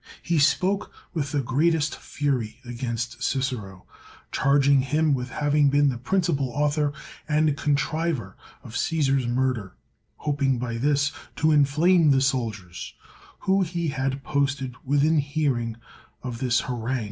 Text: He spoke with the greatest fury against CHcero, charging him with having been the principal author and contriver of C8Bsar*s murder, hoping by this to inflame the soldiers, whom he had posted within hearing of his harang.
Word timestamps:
He 0.23 0.39
spoke 0.39 0.91
with 1.13 1.31
the 1.31 1.43
greatest 1.43 1.95
fury 1.95 2.59
against 2.65 3.19
CHcero, 3.19 3.83
charging 4.31 4.81
him 4.81 5.13
with 5.13 5.29
having 5.29 5.69
been 5.69 5.89
the 5.89 5.99
principal 5.99 6.49
author 6.49 6.91
and 7.29 7.55
contriver 7.55 8.33
of 8.63 8.73
C8Bsar*s 8.73 9.27
murder, 9.27 9.75
hoping 10.15 10.57
by 10.57 10.79
this 10.79 11.11
to 11.35 11.51
inflame 11.51 12.09
the 12.09 12.19
soldiers, 12.19 12.95
whom 13.41 13.63
he 13.63 13.89
had 13.89 14.23
posted 14.23 14.73
within 14.83 15.19
hearing 15.19 15.77
of 16.23 16.39
his 16.39 16.61
harang. 16.61 16.99